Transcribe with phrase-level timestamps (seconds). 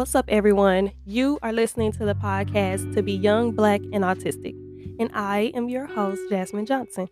[0.00, 0.92] What's up, everyone?
[1.04, 4.54] You are listening to the podcast To Be Young, Black, and Autistic.
[4.98, 7.06] And I am your host, Jasmine Johnson.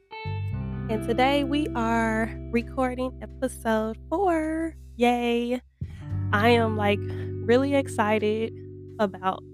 [0.88, 4.74] And today we are recording episode four.
[4.96, 5.60] Yay!
[6.32, 6.98] I am like
[7.44, 8.54] really excited
[8.98, 9.44] about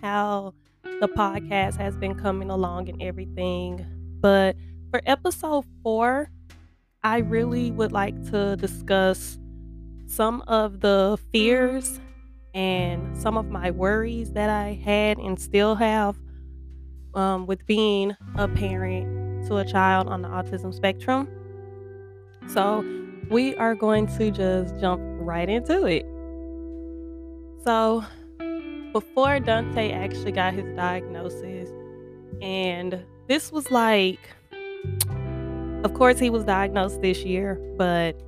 [0.00, 3.86] how the podcast has been coming along and everything.
[4.20, 4.56] But
[4.90, 6.32] for episode four,
[7.04, 9.38] I really would like to discuss
[10.08, 12.00] some of the fears
[12.54, 16.16] and some of my worries that I had and still have
[17.14, 21.28] um, with being a parent to a child on the autism spectrum.
[22.48, 22.84] So,
[23.30, 26.04] we are going to just jump right into it.
[27.64, 28.04] So,
[28.92, 31.70] before Dante actually got his diagnosis,
[32.42, 34.18] and this was like,
[35.84, 38.20] of course, he was diagnosed this year, but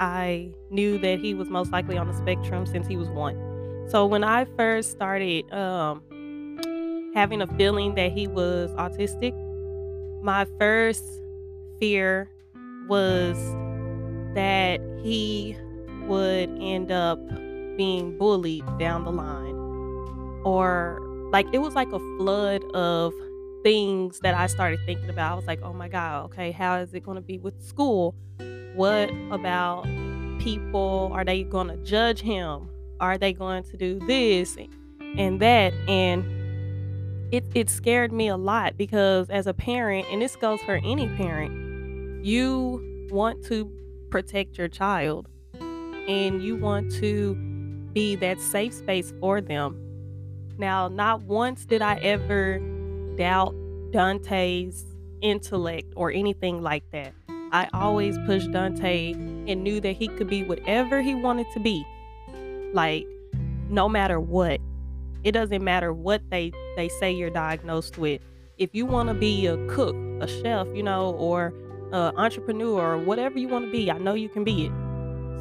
[0.00, 3.45] I knew that he was most likely on the spectrum since he was one.
[3.88, 6.02] So when I first started um,
[7.14, 9.32] having a feeling that he was autistic,
[10.22, 11.04] my first
[11.78, 12.28] fear
[12.88, 13.36] was
[14.34, 15.56] that he
[16.08, 17.18] would end up
[17.76, 19.54] being bullied down the line.
[20.44, 23.12] Or like it was like a flood of
[23.62, 25.32] things that I started thinking about.
[25.32, 28.16] I was like, oh my God, okay, how is it going to be with school?
[28.74, 29.84] What about
[30.40, 31.10] people?
[31.12, 32.68] Are they going to judge him?
[33.00, 34.56] Are they going to do this
[35.16, 35.72] and that?
[35.88, 36.24] And
[37.32, 41.08] it it scared me a lot because as a parent and this goes for any
[41.16, 43.70] parent you want to
[44.10, 45.28] protect your child
[46.08, 47.34] and you want to
[47.92, 49.80] be that safe space for them.
[50.58, 52.60] Now not once did i ever
[53.16, 53.54] doubt
[53.90, 54.84] dante's
[55.20, 57.12] intellect or anything like that.
[57.52, 61.84] I always pushed dante and knew that he could be whatever he wanted to be
[62.72, 63.06] like
[63.68, 64.60] no matter what
[65.24, 68.20] it doesn't matter what they they say you're diagnosed with.
[68.58, 71.52] If you want to be a cook a chef you know or
[71.92, 74.72] an entrepreneur or whatever you want to be i know you can be it.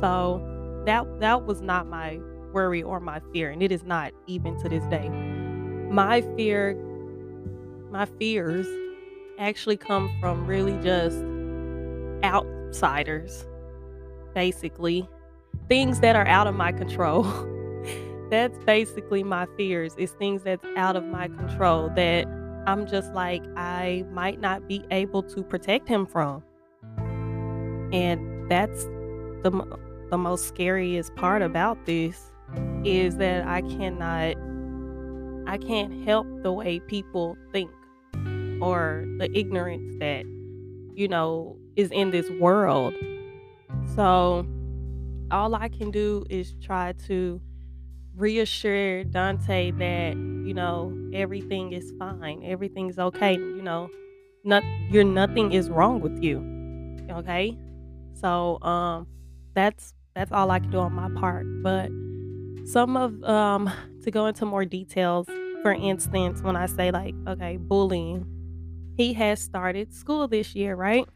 [0.01, 0.41] So
[0.85, 2.19] that that was not my
[2.51, 5.09] worry or my fear and it is not even to this day.
[5.89, 6.75] My fear
[7.91, 8.67] my fears
[9.37, 11.17] actually come from really just
[12.23, 13.45] outsiders
[14.33, 15.07] basically
[15.67, 17.23] things that are out of my control.
[18.29, 22.25] that's basically my fears is things that's out of my control that
[22.67, 26.43] I'm just like I might not be able to protect him from.
[27.93, 28.85] And that's
[29.43, 32.31] the the most scariest part about this
[32.83, 34.35] is that I cannot
[35.47, 37.69] I can't help the way people think
[38.61, 40.25] or the ignorance that
[40.95, 42.93] you know is in this world.
[43.95, 44.47] So
[45.31, 47.41] all I can do is try to
[48.15, 53.89] reassure Dante that, you know, everything is fine, everything's okay, you know,
[54.43, 56.39] not you're nothing is wrong with you.
[57.11, 57.57] Okay?
[58.13, 59.07] So um
[59.53, 61.45] that's that's all I can do on my part.
[61.61, 61.89] But
[62.65, 63.71] some of um
[64.03, 65.27] to go into more details,
[65.61, 68.25] for instance, when I say like, okay, bullying,
[68.95, 71.07] he has started school this year, right?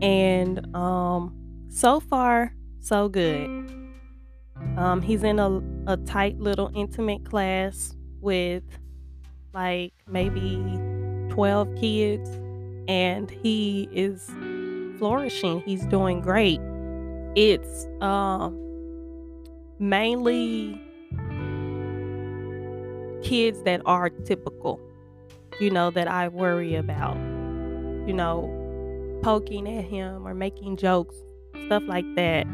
[0.00, 1.34] And um
[1.68, 3.48] so far so good.
[4.76, 8.64] Um, he's in a, a tight little intimate class with
[9.54, 10.56] like maybe
[11.30, 12.30] 12 kids,
[12.88, 14.30] and he is
[14.98, 15.60] flourishing.
[15.60, 16.60] He's doing great.
[17.34, 18.56] It's um,
[19.78, 20.80] mainly
[23.22, 24.80] kids that are typical,
[25.60, 27.16] you know, that I worry about,
[28.06, 31.16] you know, poking at him or making jokes,
[31.66, 32.46] stuff like that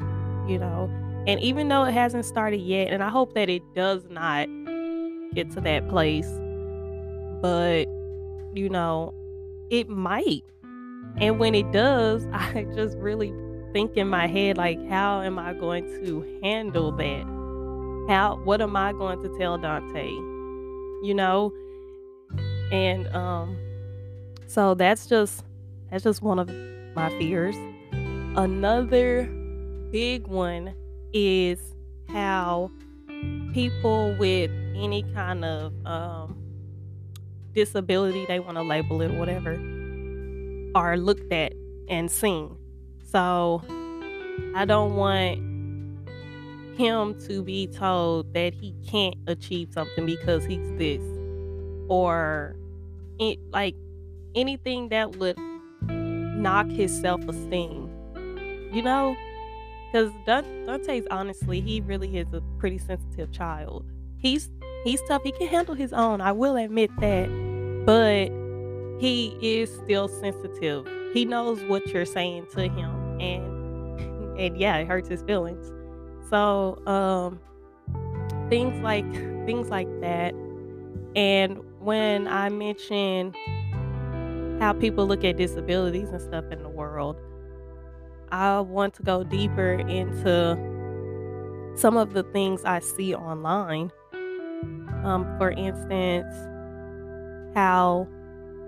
[0.48, 0.90] you know.
[1.26, 4.46] And even though it hasn't started yet, and I hope that it does not
[5.34, 6.28] get to that place,
[7.40, 7.86] but
[8.54, 9.12] you know,
[9.70, 10.44] it might.
[11.16, 13.32] And when it does, I just really
[13.72, 17.24] think in my head, like, how am I going to handle that?
[18.08, 20.08] How, what am I going to tell Dante?
[21.02, 21.52] You know?
[22.70, 23.58] And, um,
[24.46, 25.44] so that's just,
[25.90, 26.48] that's just one of
[26.94, 27.56] my fears.
[28.36, 29.28] Another
[29.94, 30.74] big one
[31.12, 31.60] is
[32.08, 32.68] how
[33.52, 36.36] people with any kind of um,
[37.54, 39.52] disability, they want to label it or whatever,
[40.74, 41.52] are looked at
[41.88, 42.56] and seen.
[43.04, 43.62] So
[44.56, 45.38] I don't want
[46.76, 51.04] him to be told that he can't achieve something because he's this
[51.86, 52.56] or
[53.20, 53.76] it, like
[54.34, 55.38] anything that would
[55.82, 57.88] knock his self-esteem
[58.72, 59.16] you know
[59.94, 63.84] because Dante's honestly, he really is a pretty sensitive child.
[64.18, 64.50] He's
[64.82, 65.22] he's tough.
[65.22, 66.20] He can handle his own.
[66.20, 67.28] I will admit that,
[67.86, 68.28] but
[69.00, 70.88] he is still sensitive.
[71.12, 75.70] He knows what you're saying to him, and and yeah, it hurts his feelings.
[76.28, 77.38] So um,
[78.50, 79.10] things like
[79.46, 80.34] things like that,
[81.14, 83.32] and when I mention
[84.58, 87.16] how people look at disabilities and stuff in the world,
[88.34, 90.58] I want to go deeper into
[91.76, 93.92] some of the things I see online.
[95.04, 96.34] Um, for instance,
[97.54, 98.08] how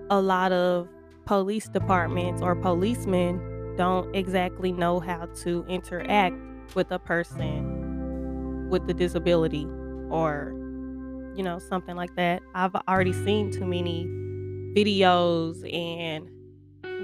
[0.09, 0.87] a lot of
[1.25, 6.37] police departments or policemen don't exactly know how to interact
[6.73, 9.65] with a person with a disability
[10.09, 10.53] or
[11.35, 14.05] you know something like that i've already seen too many
[14.75, 16.27] videos and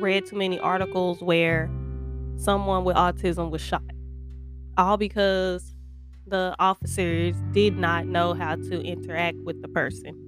[0.01, 1.69] read too many articles where
[2.37, 3.83] someone with autism was shot.
[4.77, 5.73] All because
[6.25, 10.19] the officers did not know how to interact with the person.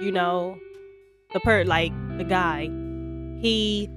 [0.00, 0.58] You know,
[1.32, 2.64] the per like the guy,
[3.40, 3.88] he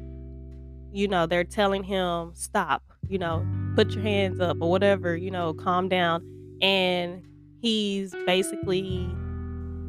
[0.92, 3.46] you know, they're telling him stop, you know,
[3.76, 6.24] put your hands up or whatever, you know, calm down
[6.62, 7.24] and
[7.62, 9.10] he's basically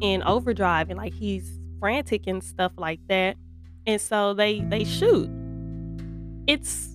[0.01, 3.35] in overdrive and like he's frantic and stuff like that.
[3.87, 5.29] And so they they shoot.
[6.47, 6.90] It's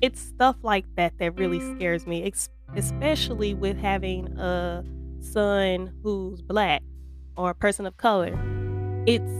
[0.00, 2.30] it's stuff like that that really scares me,
[2.74, 4.84] especially with having a
[5.20, 6.82] son who's black
[7.36, 8.38] or a person of color.
[9.06, 9.30] It's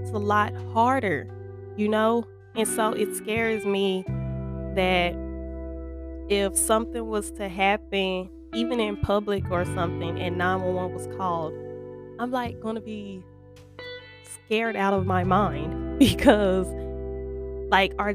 [0.00, 1.28] it's a lot harder,
[1.76, 2.26] you know?
[2.54, 4.04] And so it scares me
[4.74, 5.16] that
[6.28, 11.52] if something was to happen even in public or something and 911 was called,
[12.20, 13.22] I'm like going to be
[14.22, 16.66] scared out of my mind because
[17.70, 18.14] like are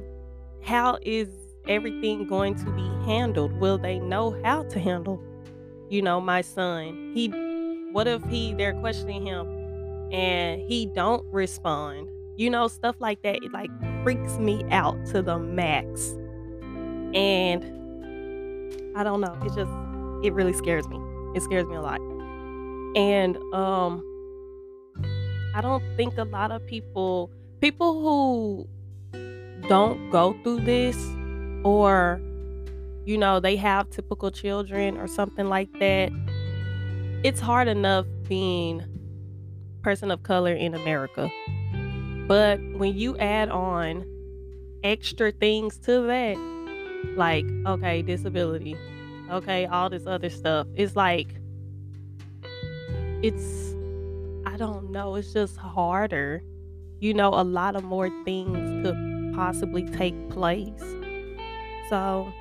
[0.63, 1.27] how is
[1.69, 3.53] everything going to be handled?
[3.53, 5.21] Will they know how to handle,
[5.89, 7.11] you know, my son?
[7.13, 7.29] He
[7.91, 9.47] what if he they're questioning him
[10.11, 12.09] and he don't respond?
[12.35, 13.69] You know, stuff like that it like
[14.03, 16.17] freaks me out to the max.
[17.13, 17.63] And
[18.95, 19.71] I don't know, it just
[20.25, 20.99] it really scares me.
[21.35, 22.01] It scares me a lot.
[22.95, 24.03] And um
[25.55, 28.67] I don't think a lot of people people who
[29.67, 30.95] don't go through this
[31.63, 32.21] or
[33.05, 36.11] you know they have typical children or something like that
[37.23, 38.83] it's hard enough being
[39.81, 41.29] person of color in america.
[42.27, 44.05] But when you add on
[44.83, 46.37] extra things to that
[47.15, 48.75] like okay disability
[49.31, 51.27] okay all this other stuff it's like
[53.23, 53.73] it's
[54.45, 56.41] i don't know it's just harder.
[56.99, 60.83] You know a lot of more things could possibly take place
[61.89, 62.31] so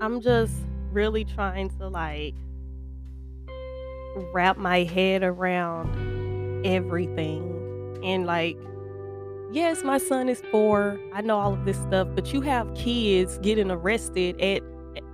[0.00, 0.54] I'm just
[0.92, 2.34] really trying to like
[4.32, 7.46] wrap my head around everything.
[8.02, 8.56] And like,
[9.52, 10.98] yes, my son is four.
[11.14, 14.62] I know all of this stuff, but you have kids getting arrested at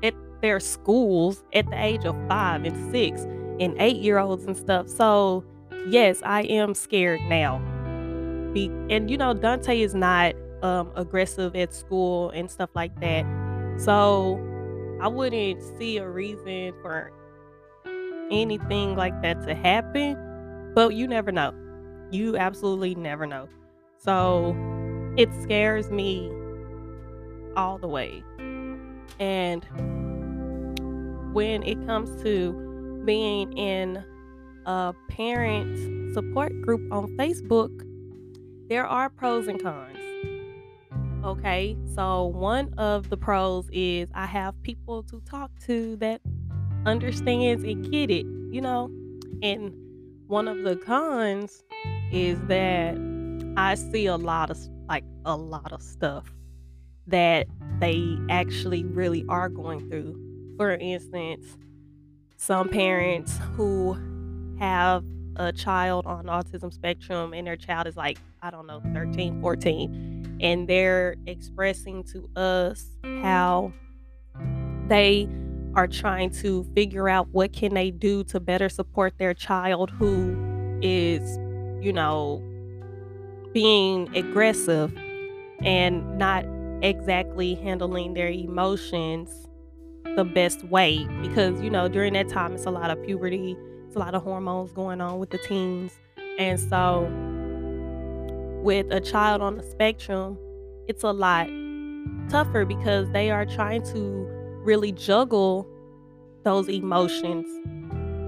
[0.02, 3.22] at their schools at the age of five and six
[3.60, 4.88] and eight year olds and stuff.
[4.88, 5.44] So
[5.88, 7.58] yes, I am scared now.
[8.52, 13.24] Be- and you know, Dante is not um, aggressive at school and stuff like that.
[13.78, 14.40] So
[15.00, 17.12] I wouldn't see a reason for
[18.30, 21.52] anything like that to happen, but you never know.
[22.10, 23.48] You absolutely never know.
[23.98, 24.56] So
[25.16, 26.30] it scares me
[27.56, 28.22] all the way.
[29.18, 29.64] And
[31.32, 34.02] when it comes to being in
[34.66, 37.70] a parent support group on Facebook,
[38.68, 39.98] there are pros and cons.
[41.26, 46.20] Okay, so one of the pros is I have people to talk to that
[46.86, 48.88] understands and get it, you know.
[49.42, 49.74] And
[50.28, 51.64] one of the cons
[52.12, 52.96] is that
[53.56, 56.32] I see a lot of like a lot of stuff
[57.08, 57.48] that
[57.80, 60.54] they actually really are going through.
[60.56, 61.58] For instance,
[62.36, 63.98] some parents who
[64.60, 65.04] have
[65.34, 70.15] a child on autism spectrum and their child is like, I don't know, 13, 14
[70.40, 73.22] and they're expressing to us mm.
[73.22, 73.72] how
[74.88, 75.28] they
[75.74, 80.36] are trying to figure out what can they do to better support their child who
[80.82, 81.38] is
[81.84, 82.42] you know
[83.52, 84.92] being aggressive
[85.62, 86.44] and not
[86.82, 89.48] exactly handling their emotions
[90.16, 91.06] the best way.
[91.22, 94.22] Because you know during that time it's a lot of puberty it's a lot of
[94.22, 95.98] hormones going on with the teens.
[96.38, 97.06] And so
[98.66, 100.36] with a child on the spectrum,
[100.88, 101.48] it's a lot
[102.28, 104.26] tougher because they are trying to
[104.64, 105.64] really juggle
[106.42, 107.46] those emotions.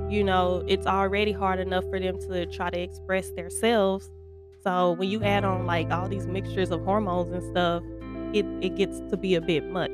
[0.09, 4.13] You know, it's already hard enough for them to try to express themselves.
[4.63, 7.83] So when you add on like all these mixtures of hormones and stuff,
[8.33, 9.91] it, it gets to be a bit much.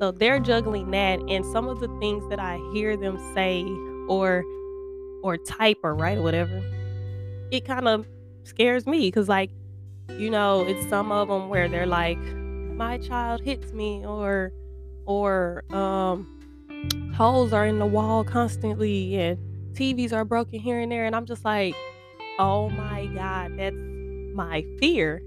[0.00, 3.62] So they're juggling that and some of the things that I hear them say
[4.08, 4.42] or
[5.22, 6.62] or type or write or whatever,
[7.52, 8.08] it kind of
[8.42, 9.50] scares me because like,
[10.10, 12.18] you know, it's some of them where they're like,
[12.74, 14.52] my child hits me or
[15.06, 16.30] or um
[17.14, 19.38] holes are in the wall constantly and
[19.74, 21.74] TVs are broken here and there and I'm just like,
[22.38, 23.76] "Oh my god, that's
[24.34, 25.22] my fear."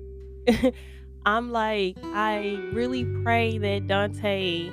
[1.26, 4.70] I'm like, I really pray that Dante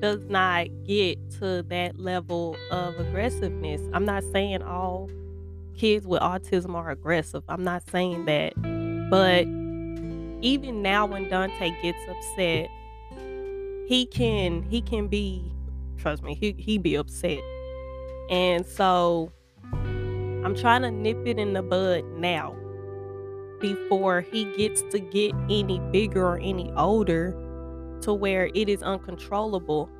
[0.00, 3.82] does not get to that level of aggressiveness.
[3.92, 5.10] I'm not saying all
[5.76, 7.42] kids with autism are aggressive.
[7.48, 8.77] I'm not saying that.
[9.10, 9.46] But
[10.40, 12.68] even now when Dante gets upset,
[13.86, 15.50] he can he can be
[15.96, 17.40] trust me, he he be upset.
[18.30, 19.32] And so
[19.72, 22.54] I'm trying to nip it in the bud now
[23.60, 27.32] before he gets to get any bigger or any older
[28.02, 29.90] to where it is uncontrollable.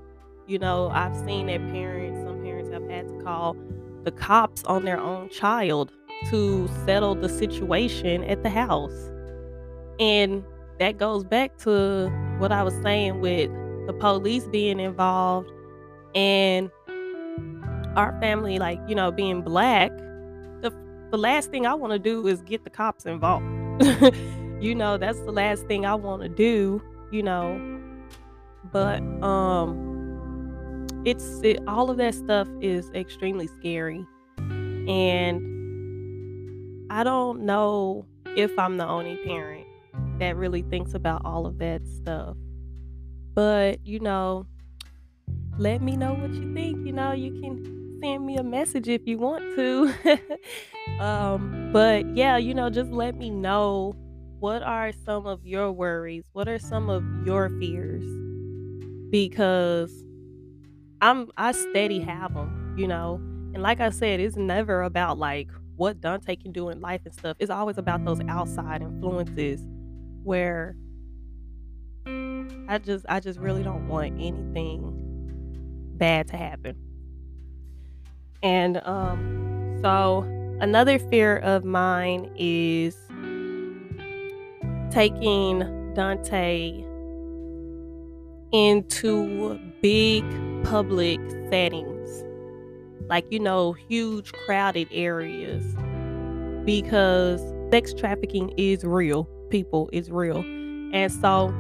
[0.46, 3.56] You know, I've seen that parents, some parents have had to call
[4.04, 5.92] the cops on their own child
[6.30, 9.10] to settle the situation at the house.
[10.00, 10.44] And
[10.78, 12.08] that goes back to
[12.38, 13.50] what I was saying with
[13.86, 15.50] the police being involved
[16.14, 16.70] and
[17.96, 19.90] our family, like, you know, being black.
[20.60, 20.72] The,
[21.10, 23.46] the last thing I want to do is get the cops involved.
[24.60, 27.78] you know, that's the last thing I want to do, you know,
[28.72, 29.88] but um
[31.04, 34.04] it's it, all of that stuff is extremely scary
[34.88, 35.57] and
[36.90, 38.04] i don't know
[38.36, 39.66] if i'm the only parent
[40.18, 42.36] that really thinks about all of that stuff
[43.34, 44.46] but you know
[45.58, 49.06] let me know what you think you know you can send me a message if
[49.06, 49.92] you want to
[51.00, 53.94] um but yeah you know just let me know
[54.38, 58.04] what are some of your worries what are some of your fears
[59.10, 60.04] because
[61.00, 63.14] I'm I steady have them, you know.
[63.54, 67.14] And like I said, it's never about like what Dante can do in life and
[67.14, 67.36] stuff.
[67.38, 69.60] It's always about those outside influences
[70.24, 70.76] where
[72.68, 74.92] I just I just really don't want anything
[75.96, 76.76] bad to happen.
[78.42, 80.22] And um so
[80.60, 82.96] another fear of mine is
[84.90, 86.84] taking Dante
[88.52, 90.24] into big
[90.64, 91.20] public
[91.50, 91.97] settings,
[93.08, 95.64] like, you know, huge crowded areas,
[96.64, 100.38] because sex trafficking is real, people, is real.
[100.92, 101.54] And so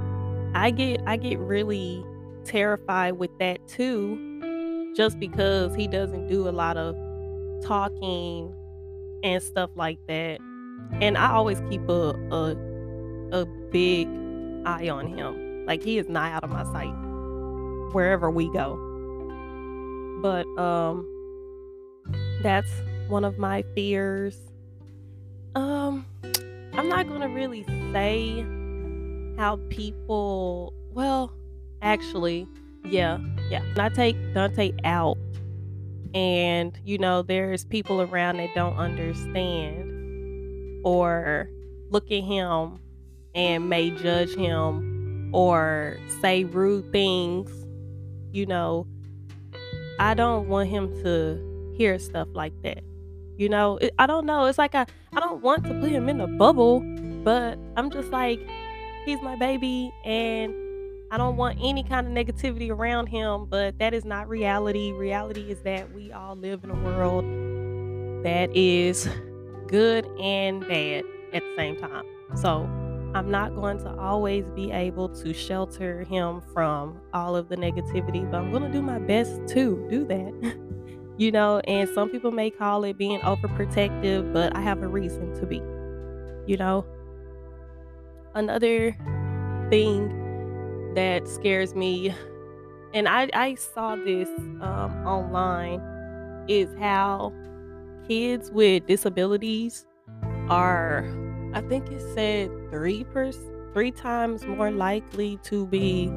[0.54, 2.04] I get I get really
[2.44, 6.94] terrified with that too, just because he doesn't do a lot of
[7.62, 8.54] talking
[9.22, 10.40] and stuff like that.
[11.00, 12.56] And I always keep a a,
[13.32, 14.08] a big
[14.64, 16.94] eye on him like he is not out of my sight
[17.92, 18.78] wherever we go.
[20.22, 21.06] But um
[22.42, 22.70] that's
[23.08, 24.36] one of my fears.
[25.54, 26.06] Um
[26.74, 28.46] I'm not going to really say
[29.36, 31.32] how people well,
[31.82, 32.46] actually,
[32.84, 33.18] yeah,
[33.50, 33.62] yeah.
[33.76, 35.18] I take Dante out
[36.14, 39.84] and you know there's people around that don't understand
[40.84, 41.50] or
[41.90, 42.78] look at him
[43.34, 47.50] and may judge him or say rude things,
[48.32, 48.86] you know,
[49.98, 51.47] I don't want him to
[51.78, 52.82] hear stuff like that.
[53.36, 54.46] You know, it, I don't know.
[54.46, 56.80] It's like I, I don't want to put him in a bubble,
[57.22, 58.40] but I'm just like,
[59.04, 60.52] he's my baby and
[61.10, 64.92] I don't want any kind of negativity around him, but that is not reality.
[64.92, 67.24] Reality is that we all live in a world
[68.24, 69.08] that is
[69.68, 72.04] good and bad at the same time.
[72.34, 72.64] So
[73.14, 78.28] I'm not going to always be able to shelter him from all of the negativity,
[78.30, 80.60] but I'm going to do my best to do that.
[81.18, 85.34] you know, and some people may call it being overprotective, but I have a reason
[85.40, 85.62] to be.
[86.46, 86.86] You know,
[88.34, 88.96] another
[89.68, 92.14] thing that scares me,
[92.94, 94.28] and I, I saw this
[94.60, 95.82] um, online,
[96.48, 97.34] is how
[98.08, 99.84] kids with disabilities
[100.48, 101.04] are
[101.54, 103.04] I think it said three
[103.72, 106.08] three times more likely to be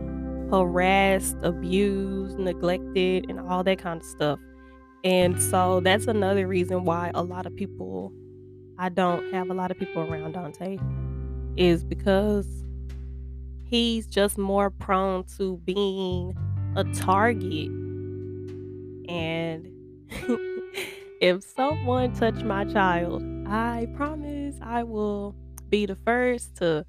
[0.49, 4.39] harassed, abused, neglected, and all that kind of stuff.
[5.03, 8.13] And so that's another reason why a lot of people
[8.77, 10.79] I don't have a lot of people around Dante
[11.55, 12.47] is because
[13.63, 16.35] he's just more prone to being
[16.75, 17.67] a target.
[19.07, 19.69] And
[21.21, 25.35] if someone touch my child, I promise I will
[25.69, 26.85] be the first to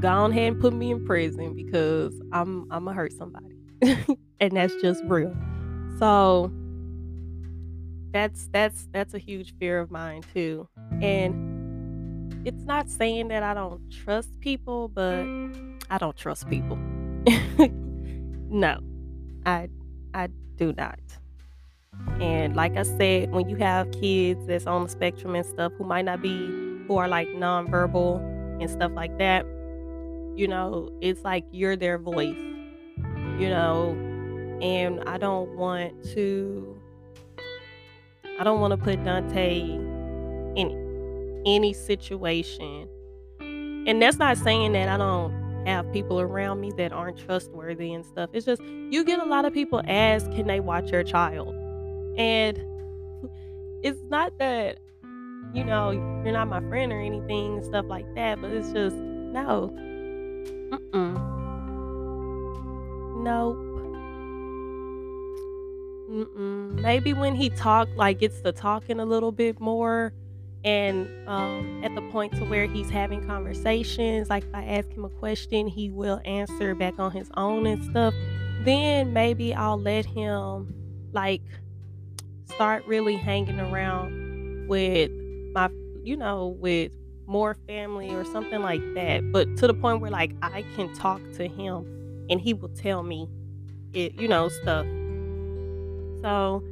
[0.00, 3.56] go ahead and put me in prison because I'm I'm gonna hurt somebody.
[4.40, 5.34] and that's just real.
[5.98, 6.52] So
[8.12, 10.68] that's that's that's a huge fear of mine too.
[11.00, 15.24] And it's not saying that I don't trust people, but
[15.90, 16.76] I don't trust people.
[18.48, 18.78] no.
[19.46, 19.68] I
[20.14, 20.98] I do not.
[22.20, 25.84] And like I said, when you have kids that's on the spectrum and stuff who
[25.84, 26.46] might not be
[26.86, 28.20] who are like nonverbal
[28.60, 29.44] and stuff like that,
[30.36, 32.36] you know, it's like you're their voice.
[33.38, 33.90] You know,
[34.60, 36.81] and I don't want to
[38.42, 42.88] I don't want to put Dante in any situation.
[43.38, 48.04] And that's not saying that I don't have people around me that aren't trustworthy and
[48.04, 48.30] stuff.
[48.32, 51.54] It's just you get a lot of people ask, can they watch your child?
[52.18, 52.58] And
[53.84, 54.80] it's not that,
[55.54, 58.96] you know, you're not my friend or anything and stuff like that, but it's just,
[58.96, 59.70] no.
[60.72, 61.14] Mm-mm.
[63.22, 63.71] Nope.
[66.12, 66.80] Mm-mm.
[66.80, 70.12] Maybe when he talked, like gets to talking a little bit more,
[70.62, 75.04] and um, at the point to where he's having conversations, like if I ask him
[75.04, 78.14] a question, he will answer back on his own and stuff.
[78.60, 80.74] Then maybe I'll let him
[81.12, 81.42] like
[82.44, 85.10] start really hanging around with
[85.54, 85.70] my,
[86.04, 86.92] you know, with
[87.26, 89.32] more family or something like that.
[89.32, 93.02] But to the point where like I can talk to him and he will tell
[93.02, 93.28] me
[93.94, 94.86] it, you know, stuff.
[96.22, 96.62] So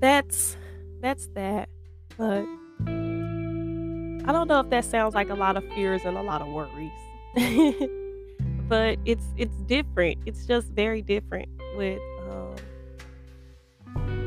[0.00, 0.56] that's
[1.00, 1.68] that's that.
[2.16, 2.44] But
[2.86, 6.48] I don't know if that sounds like a lot of fears and a lot of
[6.48, 6.90] worries.
[8.68, 10.18] but it's it's different.
[10.26, 12.56] It's just very different with um,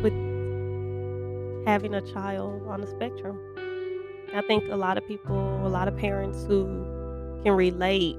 [0.04, 0.14] with
[1.68, 3.40] having a child on the spectrum.
[4.36, 6.66] I think a lot of people, a lot of parents who
[7.44, 8.18] can relate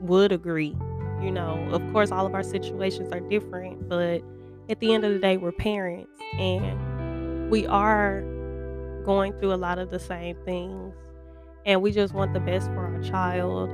[0.00, 0.76] would agree.
[1.22, 4.22] You know, of course, all of our situations are different, but
[4.68, 8.22] at the end of the day, we're parents and we are
[9.04, 10.94] going through a lot of the same things.
[11.64, 13.70] And we just want the best for our child.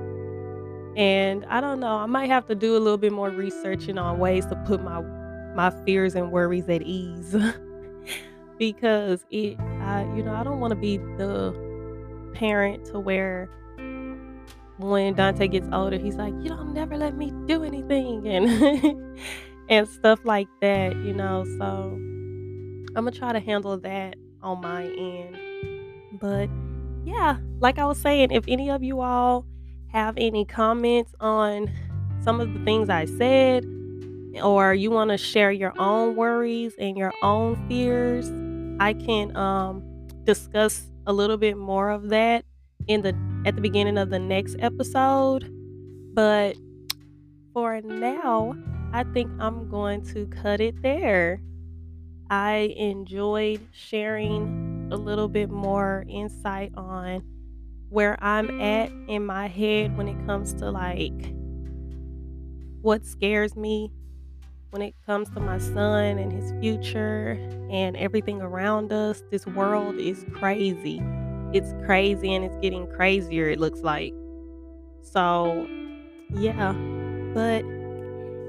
[0.97, 4.19] And I don't know, I might have to do a little bit more researching on
[4.19, 5.03] ways to put my
[5.55, 7.35] my fears and worries at ease.
[8.59, 11.55] because it I you know, I don't want to be the
[12.35, 13.49] parent to where
[14.79, 19.19] when Dante gets older, he's like, "You don't never let me do anything," and
[19.69, 21.45] and stuff like that, you know.
[21.59, 21.65] So
[22.97, 25.37] I'm gonna try to handle that on my end.
[26.21, 26.49] But
[27.05, 29.47] yeah, like I was saying, if any of you all
[29.89, 31.71] have any comments on
[32.23, 33.65] some of the things I said,
[34.43, 38.31] or you want to share your own worries and your own fears,
[38.81, 39.83] I can um,
[40.25, 42.45] discuss a little bit more of that
[42.87, 43.15] in the
[43.47, 45.51] at the beginning of the next episode.
[46.15, 46.57] But
[47.53, 48.57] for now,
[48.95, 51.41] I think I'm going to cut it there.
[52.31, 57.25] I enjoyed sharing a little bit more insight on
[57.89, 61.35] where I'm at in my head when it comes to like
[62.83, 63.91] what scares me
[64.71, 67.33] when it comes to my son and his future
[67.73, 69.25] and everything around us.
[69.29, 71.03] This world is crazy.
[71.53, 74.15] It's crazy and it's getting crazier, it looks like.
[75.03, 75.67] So,
[76.31, 76.75] yeah.
[77.35, 77.65] But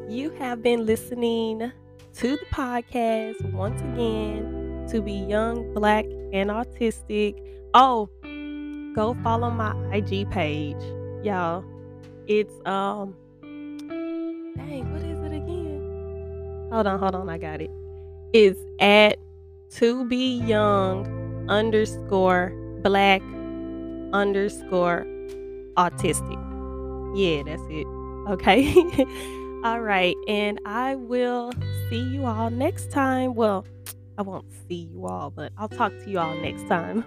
[0.09, 1.71] you have been listening
[2.13, 7.35] to the podcast once again to be young, black, and autistic.
[7.73, 8.09] Oh,
[8.95, 10.81] go follow my IG page,
[11.23, 11.63] y'all.
[12.27, 16.69] It's um dang, what is it again?
[16.71, 17.71] Hold on, hold on, I got it.
[18.33, 19.17] It's at
[19.71, 23.21] to be young underscore black
[24.13, 25.05] underscore
[25.77, 26.41] autistic.
[27.15, 27.87] Yeah, that's it.
[28.29, 29.41] Okay.
[29.65, 30.15] All right.
[30.27, 31.51] And I will
[31.89, 33.33] see you all next time.
[33.33, 33.65] Well,
[34.15, 37.03] I won't see you all, but I'll talk to you all next time.